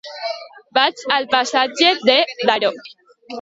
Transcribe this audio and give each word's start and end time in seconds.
Vaig 0.77 1.03
al 1.17 1.27
passatge 1.35 1.93
de 2.09 2.17
Daró. 2.53 2.73